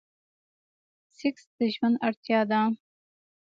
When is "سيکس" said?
1.17-1.43